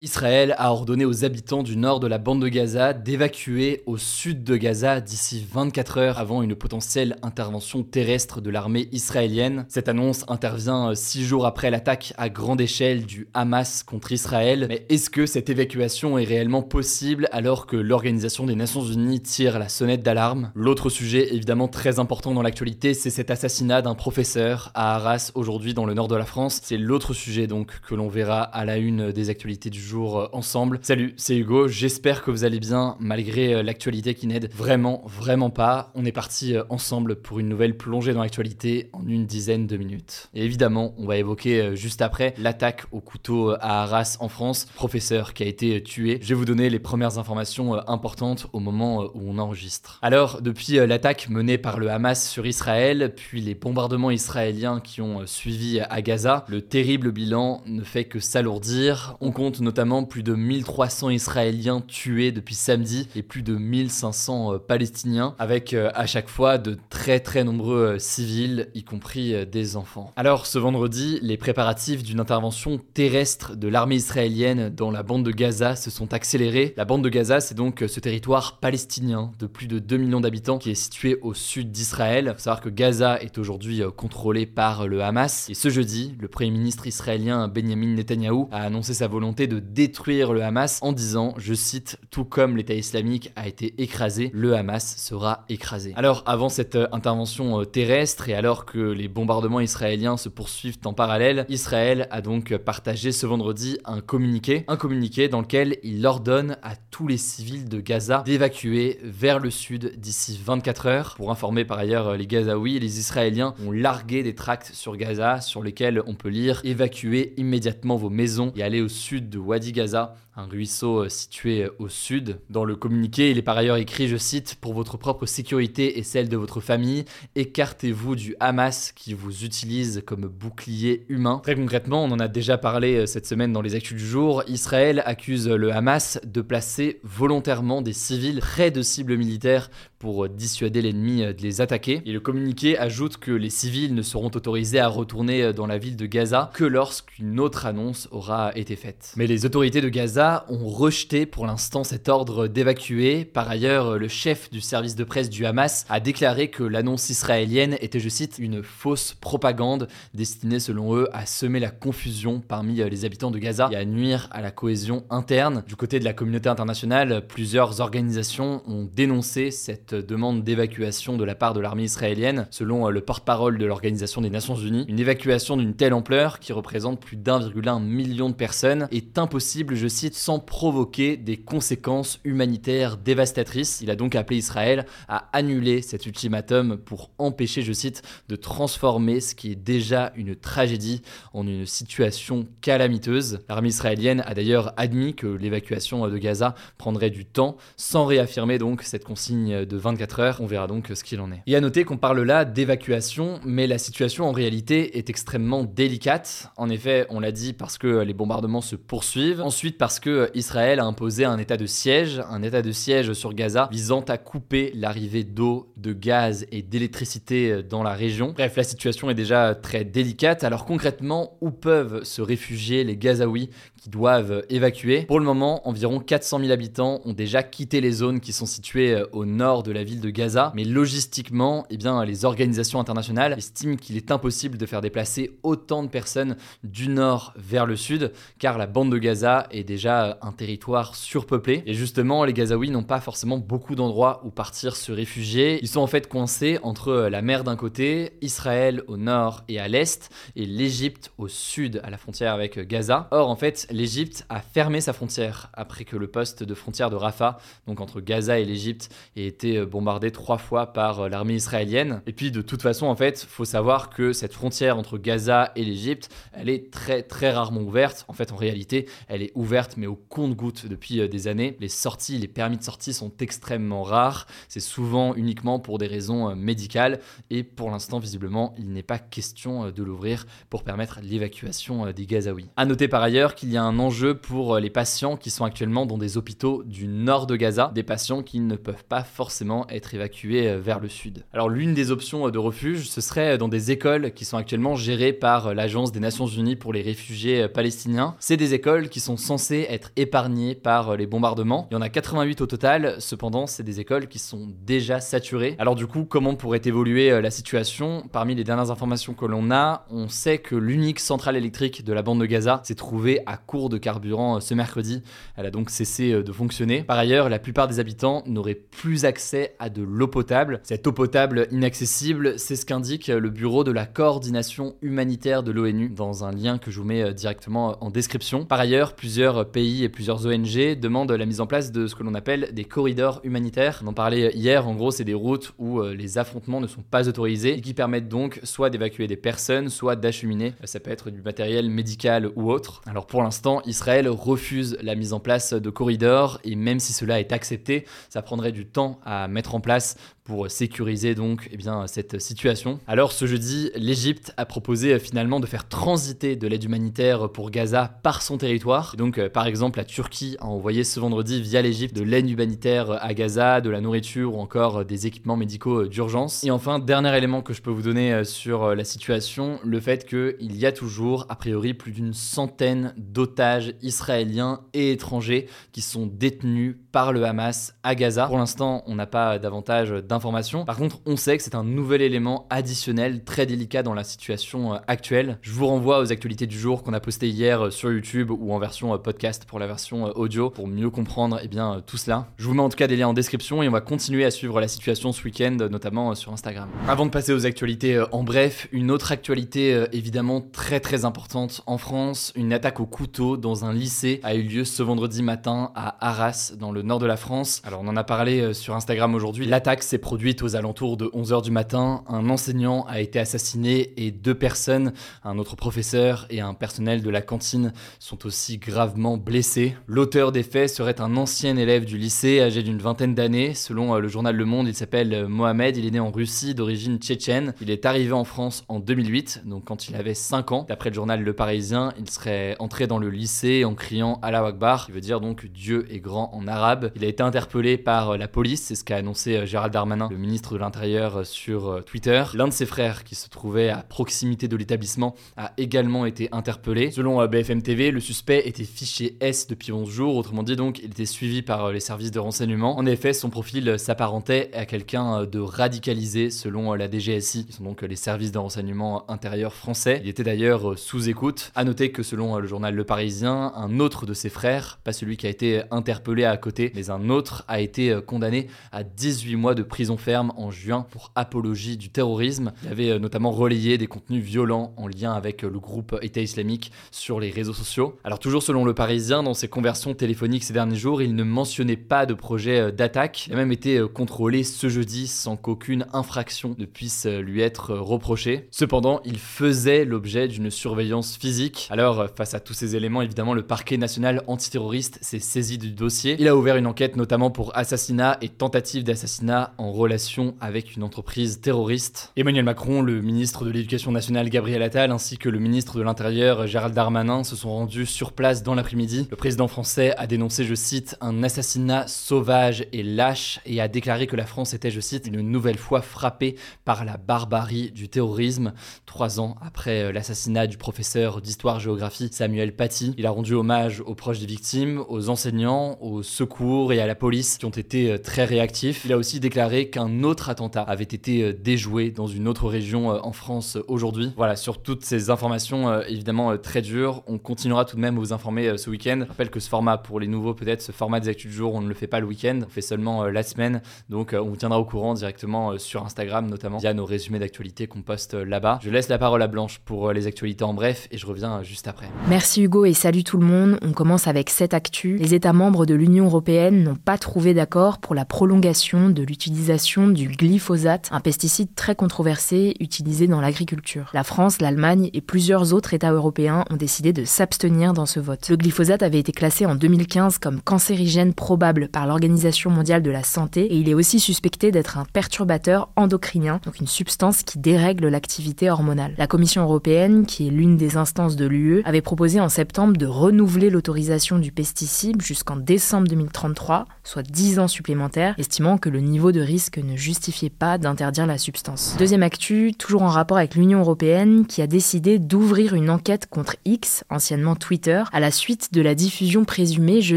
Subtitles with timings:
[0.00, 4.44] Israël a ordonné aux habitants du nord de la bande de Gaza d'évacuer au sud
[4.44, 9.66] de Gaza d'ici 24 heures avant une potentielle intervention terrestre de l'armée israélienne.
[9.68, 14.66] Cette annonce intervient six jours après l'attaque à grande échelle du Hamas contre Israël.
[14.68, 19.58] Mais est-ce que cette évacuation est réellement possible alors que l'Organisation des Nations Unies tire
[19.58, 20.52] la sonnette d'alarme?
[20.54, 25.74] L'autre sujet évidemment très important dans l'actualité, c'est cet assassinat d'un professeur à Arras aujourd'hui
[25.74, 26.60] dans le nord de la France.
[26.62, 30.28] C'est l'autre sujet donc que l'on verra à la une des actualités du jour euh,
[30.32, 30.78] ensemble.
[30.82, 35.50] Salut, c'est Hugo, j'espère que vous allez bien malgré euh, l'actualité qui n'aide vraiment, vraiment
[35.50, 35.90] pas.
[35.94, 39.76] On est parti euh, ensemble pour une nouvelle plongée dans l'actualité en une dizaine de
[39.76, 40.28] minutes.
[40.34, 45.32] Et évidemment, on va évoquer juste après l'attaque au couteau à Arras en France, professeur
[45.32, 46.18] qui a été tué.
[46.20, 49.98] Je vais vous donner les premières informations importantes au moment où on enregistre.
[50.02, 55.26] Alors, depuis l'attaque menée par le Hamas sur Israël, puis les bombardements israéliens qui ont
[55.26, 59.16] suivi à Gaza, le terrible bilan ne fait que s'alourdir.
[59.20, 64.54] On compte notamment notamment plus de 1300 Israéliens tués depuis samedi et plus de 1500
[64.54, 69.46] euh, Palestiniens, avec euh, à chaque fois de très très nombreux euh, civils, y compris
[69.46, 70.10] des enfants.
[70.16, 75.30] Alors ce vendredi, les préparatifs d'une intervention terrestre de l'armée israélienne dans la bande de
[75.30, 76.74] Gaza se sont accélérés.
[76.76, 80.58] La bande de Gaza, c'est donc ce territoire palestinien de plus de 2 millions d'habitants
[80.58, 82.24] qui est situé au sud d'Israël.
[82.26, 85.48] Il faut savoir que Gaza est aujourd'hui contrôlé par le Hamas.
[85.48, 90.32] Et ce jeudi, le premier ministre israélien Benjamin Netanyahou a annoncé sa volonté de détruire
[90.32, 94.96] le Hamas en disant, je cite, tout comme l'État islamique a été écrasé, le Hamas
[94.96, 95.92] sera écrasé.
[95.96, 100.78] Alors avant cette euh, intervention euh, terrestre et alors que les bombardements israéliens se poursuivent
[100.84, 106.04] en parallèle, Israël a donc partagé ce vendredi un communiqué, un communiqué dans lequel il
[106.06, 111.14] ordonne à tous les civils de Gaza d'évacuer vers le sud d'ici 24 heures.
[111.16, 115.62] Pour informer par ailleurs les Gazaouis, les Israéliens ont largué des tracts sur Gaza sur
[115.62, 119.72] lesquels on peut lire évacuer immédiatement vos maisons et aller au sud de Wadi Wadi
[119.72, 122.38] Gaza, un ruisseau euh, situé euh, au sud.
[122.48, 126.04] Dans le communiqué, il est par ailleurs écrit, je cite, Pour votre propre sécurité et
[126.04, 127.04] celle de votre famille,
[127.34, 131.40] écartez-vous du Hamas qui vous utilise comme bouclier humain.
[131.42, 134.44] Très concrètement, on en a déjà parlé euh, cette semaine dans les actus du jour,
[134.46, 140.80] Israël accuse le Hamas de placer volontairement des civils près de cibles militaires pour dissuader
[140.80, 142.00] l'ennemi de les attaquer.
[142.06, 145.96] Et le communiqué ajoute que les civils ne seront autorisés à retourner dans la ville
[145.96, 149.12] de Gaza que lorsqu'une autre annonce aura été faite.
[149.16, 153.24] Mais les autorités de Gaza ont rejeté pour l'instant cet ordre d'évacuer.
[153.24, 157.78] Par ailleurs, le chef du service de presse du Hamas a déclaré que l'annonce israélienne
[157.80, 163.06] était, je cite, une fausse propagande destinée selon eux à semer la confusion parmi les
[163.06, 165.64] habitants de Gaza et à nuire à la cohésion interne.
[165.66, 171.34] Du côté de la communauté internationale, plusieurs organisations ont dénoncé cette demande d'évacuation de la
[171.34, 174.84] part de l'armée israélienne, selon euh, le porte-parole de l'Organisation des Nations Unies.
[174.88, 179.88] Une évacuation d'une telle ampleur, qui représente plus d'1,1 million de personnes, est impossible, je
[179.88, 183.80] cite, sans provoquer des conséquences humanitaires dévastatrices.
[183.80, 189.20] Il a donc appelé Israël à annuler cet ultimatum pour empêcher, je cite, de transformer
[189.20, 193.40] ce qui est déjà une tragédie en une situation calamiteuse.
[193.48, 198.82] L'armée israélienne a d'ailleurs admis que l'évacuation de Gaza prendrait du temps, sans réaffirmer donc
[198.82, 200.40] cette consigne de 24 heures.
[200.40, 201.42] On verra donc ce qu'il en est.
[201.46, 206.50] Et à noter qu'on parle là d'évacuation, mais la situation en réalité est extrêmement délicate.
[206.56, 209.17] En effet, on l'a dit parce que les bombardements se poursuivent.
[209.18, 213.34] Ensuite, parce que Israël a imposé un état de siège, un état de siège sur
[213.34, 218.32] Gaza visant à couper l'arrivée d'eau, de gaz et d'électricité dans la région.
[218.36, 220.44] Bref, la situation est déjà très délicate.
[220.44, 225.02] Alors concrètement, où peuvent se réfugier les Gazaouis qui doivent évacuer?
[225.02, 229.02] Pour le moment, environ 400 000 habitants ont déjà quitté les zones qui sont situées
[229.10, 233.74] au nord de la ville de Gaza, mais logistiquement, eh bien, les organisations internationales estiment
[233.74, 238.58] qu'il est impossible de faire déplacer autant de personnes du nord vers le sud, car
[238.58, 239.07] la bande de Gaza
[239.50, 241.62] est déjà un territoire surpeuplé.
[241.66, 245.58] Et justement, les Gazaouis n'ont pas forcément beaucoup d'endroits où partir se réfugier.
[245.62, 249.68] Ils sont en fait coincés entre la mer d'un côté, Israël au nord et à
[249.68, 253.08] l'est, et l'Égypte au sud, à la frontière avec Gaza.
[253.10, 256.96] Or, en fait, l'Égypte a fermé sa frontière après que le poste de frontière de
[256.96, 262.02] Rafah, donc entre Gaza et l'Égypte, ait été bombardé trois fois par l'armée israélienne.
[262.06, 265.64] Et puis, de toute façon, en fait, faut savoir que cette frontière entre Gaza et
[265.64, 268.04] l'Égypte, elle est très très rarement ouverte.
[268.08, 271.56] En fait, en réalité, elle est ouverte, mais au compte-goutte depuis euh, des années.
[271.60, 274.26] Les sorties, les permis de sortie sont extrêmement rares.
[274.48, 277.00] C'est souvent uniquement pour des raisons euh, médicales.
[277.30, 282.06] Et pour l'instant, visiblement, il n'est pas question euh, de l'ouvrir pour permettre l'évacuation des
[282.06, 282.46] Gazaouis.
[282.56, 285.86] À noter par ailleurs qu'il y a un enjeu pour les patients qui sont actuellement
[285.86, 289.94] dans des hôpitaux du nord de Gaza, des patients qui ne peuvent pas forcément être
[289.94, 291.24] évacués vers le sud.
[291.32, 295.12] Alors l'une des options de refuge, ce serait dans des écoles qui sont actuellement gérées
[295.12, 298.14] par l'Agence des Nations Unies pour les réfugiés palestiniens.
[298.18, 301.66] C'est des écoles qui sont censées être épargnées par les bombardements.
[301.70, 305.56] Il y en a 88 au total, cependant c'est des écoles qui sont déjà saturées.
[305.58, 308.04] Alors du coup, comment pourrait évoluer la situation?
[308.12, 312.02] Parmi les dernières informations que l'on a, on sait que l'unique centrale électrique de la
[312.02, 315.02] bande de Gaza s'est trouvée à court de carburant ce mercredi.
[315.36, 316.82] Elle a donc cessé de fonctionner.
[316.82, 320.60] Par ailleurs, la plupart des habitants n'auraient plus accès à de l'eau potable.
[320.62, 325.88] Cette eau potable inaccessible, c'est ce qu'indique le bureau de la coordination humanitaire de l'ONU
[325.88, 328.44] dans un lien que je vous mets euh, directement euh, en description.
[328.44, 332.02] Par ailleurs, plusieurs pays et plusieurs ONG demandent la mise en place de ce que
[332.02, 333.80] l'on appelle des corridors humanitaires.
[333.84, 336.82] On en parlait hier, en gros, c'est des routes où euh, les affrontements ne sont
[336.82, 340.54] pas autorisés et qui permettent donc soit d'évacuer des personnes, soit d'acheminer.
[340.64, 342.82] Ça peut être du matériel médical ou autre.
[342.86, 347.20] Alors pour l'instant, Israël refuse la mise en place de corridors et même si cela
[347.20, 349.96] est accepté, ça prendrait du temps à mettre en place
[350.28, 352.80] pour sécuriser donc eh bien, cette situation.
[352.86, 357.50] Alors ce jeudi, l'Égypte a proposé euh, finalement de faire transiter de l'aide humanitaire pour
[357.50, 358.67] Gaza par son territoire.
[358.96, 363.02] Donc euh, par exemple, la Turquie a envoyé ce vendredi via l'Égypte de l'aide humanitaire
[363.02, 366.44] à Gaza, de la nourriture ou encore euh, des équipements médicaux d'urgence.
[366.44, 370.56] Et enfin, dernier élément que je peux vous donner sur la situation, le fait qu'il
[370.56, 376.76] y a toujours a priori plus d'une centaine d'otages israéliens et étrangers qui sont détenus
[376.92, 378.26] par le Hamas à Gaza.
[378.26, 380.64] Pour l'instant, on n'a pas davantage d'informations.
[380.64, 384.74] Par contre, on sait que c'est un nouvel élément additionnel très délicat dans la situation
[384.74, 385.38] euh, actuelle.
[385.42, 388.52] Je vous renvoie aux actualités du jour qu'on a posté hier euh, sur YouTube ou
[388.52, 392.28] en version euh, podcast pour la version audio pour mieux comprendre eh bien, tout cela.
[392.36, 394.30] Je vous mets en tout cas des liens en description et on va continuer à
[394.30, 396.68] suivre la situation ce week-end, notamment sur Instagram.
[396.86, 401.78] Avant de passer aux actualités en bref, une autre actualité évidemment très très importante en
[401.78, 406.08] France, une attaque au couteau dans un lycée a eu lieu ce vendredi matin à
[406.08, 407.62] Arras dans le nord de la France.
[407.64, 409.46] Alors on en a parlé sur Instagram aujourd'hui.
[409.46, 412.02] L'attaque s'est produite aux alentours de 11h du matin.
[412.08, 414.92] Un enseignant a été assassiné et deux personnes,
[415.24, 419.76] un autre professeur et un personnel de la cantine, sont aussi gravement blessés.
[419.86, 423.52] L'auteur des faits serait un ancien élève du lycée âgé d'une vingtaine d'années.
[423.52, 426.54] Selon euh, le journal Le Monde, il s'appelle euh, Mohamed, il est né en Russie
[426.54, 427.52] d'origine tchétchène.
[427.60, 430.64] Il est arrivé en France en 2008, donc quand il avait 5 ans.
[430.66, 434.86] D'après le journal Le Parisien, il serait entré dans le lycée en criant Allah Akbar,
[434.86, 436.90] qui veut dire donc Dieu est grand en arabe.
[436.96, 440.16] Il a été interpellé par euh, la police, c'est ce qu'a annoncé Gérald Darmanin le
[440.16, 442.22] ministre de l'Intérieur, sur Twitter.
[442.34, 446.90] L'un de ses frères, qui se trouvait à proximité de l'établissement, a également été interpellé.
[446.92, 450.86] Selon BFM TV, le suspect était fiché S depuis 11 jours, autrement dit donc, il
[450.86, 452.78] était suivi par les services de renseignement.
[452.78, 457.82] En effet, son profil s'apparentait à quelqu'un de radicalisé selon la DGSI, qui sont donc
[457.82, 460.00] les services de renseignement intérieur français.
[460.02, 461.52] Il était d'ailleurs sous écoute.
[461.54, 465.16] À noter que selon le journal Le Parisien, un autre de ses frères, pas celui
[465.16, 469.54] qui a été interpellé à côté, mais un autre, a été condamné à 18 mois
[469.54, 472.52] de prison ferme en juin pour apologie du terrorisme.
[472.62, 476.20] Il avait euh, notamment relayé des contenus violents en lien avec euh, le groupe État
[476.20, 477.96] islamique sur les réseaux sociaux.
[478.04, 481.76] Alors toujours selon le Parisien, dans ses conversions téléphoniques ces derniers jours, il ne mentionnait
[481.76, 483.26] pas de projet euh, d'attaque.
[483.26, 488.48] Il a même été contrôlé ce jeudi sans qu'aucune infraction ne puisse lui être reprochée.
[488.50, 491.68] Cependant, il faisait l'objet d'une surveillance physique.
[491.70, 496.16] Alors face à tous ces éléments, évidemment, le parquet national antiterroriste s'est saisi du dossier.
[496.18, 500.82] Il a ouvert une enquête notamment pour assassinat et tentative d'assassinat en relation avec une
[500.82, 502.12] entreprise terroriste.
[502.16, 506.46] Emmanuel Macron, le ministre de l'Éducation nationale Gabriel Attal, ainsi que le ministre de l'Intérieur
[506.46, 509.06] Gérald Darmanin se sont rendus sur place dans l'après-midi.
[509.10, 514.06] Le président français a dénoncé, je cite, un assassinat sauvage et lâche et a déclaré
[514.06, 518.52] que la France était, je cite, une nouvelle fois frappée par la barbarie du terrorisme.
[518.86, 523.94] Trois ans après euh, l'assassinat du professeur d'histoire-géographie Samuel Paty, il a rendu hommage aux
[523.94, 527.98] proches des victimes, aux enseignants, aux secours et à la police qui ont été euh,
[527.98, 528.82] très réactifs.
[528.84, 532.88] Il a aussi déclaré qu'un autre attentat avait été euh, déjoué dans une autre région
[532.88, 534.12] en France aujourd'hui.
[534.16, 538.56] Voilà, sur toutes ces informations évidemment très dures, on continuera tout de même vous informer
[538.56, 539.00] ce week-end.
[539.02, 541.54] Je rappelle que ce format, pour les nouveaux peut-être, ce format des actus du jour,
[541.54, 543.62] on ne le fait pas le week-end, on fait seulement la semaine.
[543.88, 547.82] Donc on vous tiendra au courant directement sur Instagram, notamment via nos résumés d'actualité qu'on
[547.82, 548.58] poste là-bas.
[548.62, 551.68] Je laisse la parole à Blanche pour les actualités en bref et je reviens juste
[551.68, 551.88] après.
[552.08, 553.58] Merci Hugo et salut tout le monde.
[553.62, 554.96] On commence avec cette actu.
[554.96, 559.88] Les États membres de l'Union européenne n'ont pas trouvé d'accord pour la prolongation de l'utilisation
[559.88, 563.90] du glyphosate, un pesticide très controversé utilisé dans l'agriculture.
[563.92, 568.82] La France, l'Allemagne et plusieurs autres États européens ont décidé de s'abstenir dans Le glyphosate
[568.82, 573.56] avait été classé en 2015 comme cancérigène probable par l'Organisation mondiale de la santé et
[573.56, 578.94] il est aussi suspecté d'être un perturbateur endocrinien, donc une substance qui dérègle l'activité hormonale.
[578.98, 582.86] La Commission européenne, qui est l'une des instances de l'UE, avait proposé en septembre de
[582.86, 589.12] renouveler l'autorisation du pesticide jusqu'en décembre 2033, soit 10 ans supplémentaires, estimant que le niveau
[589.12, 591.76] de risque ne justifiait pas d'interdire la substance.
[591.78, 596.36] Deuxième actu, toujours en rapport avec l'Union européenne, qui a décidé d'ouvrir une enquête contre
[596.44, 599.96] X, anciennement Twitter, à la suite de la diffusion présumée, je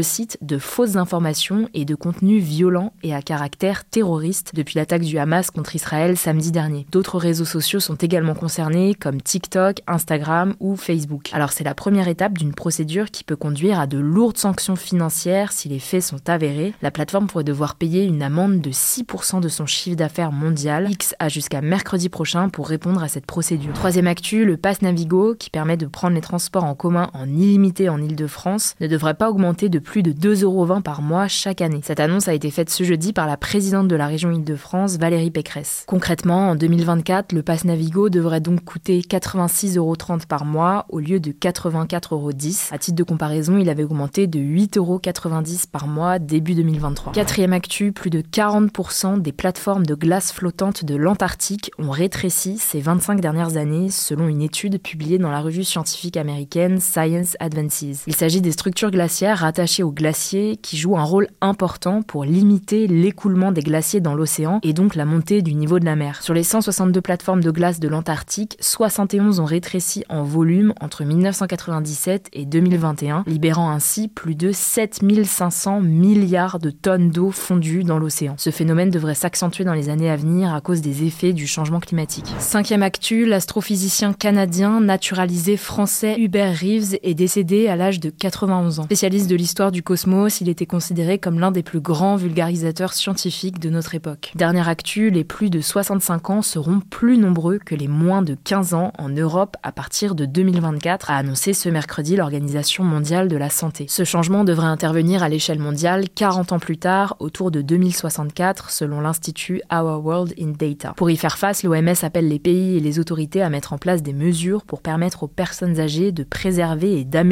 [0.00, 5.18] cite, de fausses informations et de contenus violents et à caractère terroriste depuis l'attaque du
[5.18, 6.86] Hamas contre Israël samedi dernier.
[6.92, 11.30] D'autres réseaux sociaux sont également concernés, comme TikTok, Instagram ou Facebook.
[11.32, 15.52] Alors c'est la première étape d'une procédure qui peut conduire à de lourdes sanctions financières
[15.52, 16.74] si les faits sont avérés.
[16.82, 20.90] La plateforme pourrait devoir payer une amende de 6% de son chiffre d'affaires mondial.
[20.90, 23.72] X a jusqu'à mercredi prochain pour répondre à cette procédure.
[23.72, 27.71] Troisième actu, le pass Navigo, qui permet de prendre les transports en commun en illimité
[27.80, 31.80] en Ile-de-France, ne devrait pas augmenter de plus de 2,20€ par mois chaque année.
[31.82, 35.30] Cette annonce a été faite ce jeudi par la présidente de la région Ile-de-France, Valérie
[35.30, 35.84] Pécresse.
[35.86, 41.32] Concrètement, en 2024, le pass Navigo devrait donc coûter 86,30€ par mois au lieu de
[41.32, 42.72] 84,10€.
[42.72, 47.12] À titre de comparaison, il avait augmenté de 8,90€ par mois début 2023.
[47.12, 52.80] Quatrième actu, plus de 40% des plateformes de glace flottante de l'Antarctique ont rétréci ces
[52.80, 57.61] 25 dernières années, selon une étude publiée dans la revue scientifique américaine Science Advances.
[58.06, 62.86] Il s'agit des structures glaciaires rattachées aux glaciers qui jouent un rôle important pour limiter
[62.86, 66.22] l'écoulement des glaciers dans l'océan et donc la montée du niveau de la mer.
[66.22, 72.28] Sur les 162 plateformes de glace de l'Antarctique, 71 ont rétréci en volume entre 1997
[72.32, 78.34] et 2021, libérant ainsi plus de 7500 milliards de tonnes d'eau fondue dans l'océan.
[78.38, 81.80] Ce phénomène devrait s'accentuer dans les années à venir à cause des effets du changement
[81.80, 82.32] climatique.
[82.38, 88.84] Cinquième actu, l'astrophysicien canadien naturalisé français Hubert Reeves est décédé à l'âge de 91 ans.
[88.84, 93.58] Spécialiste de l'histoire du cosmos, il était considéré comme l'un des plus grands vulgarisateurs scientifiques
[93.58, 94.32] de notre époque.
[94.34, 98.74] Dernière actu, les plus de 65 ans seront plus nombreux que les moins de 15
[98.74, 103.50] ans en Europe à partir de 2024, a annoncé ce mercredi l'Organisation mondiale de la
[103.50, 103.86] santé.
[103.88, 109.00] Ce changement devrait intervenir à l'échelle mondiale 40 ans plus tard, autour de 2064, selon
[109.00, 110.94] l'Institut Our World in Data.
[110.96, 114.02] Pour y faire face, l'OMS appelle les pays et les autorités à mettre en place
[114.02, 117.31] des mesures pour permettre aux personnes âgées de préserver et d'améliorer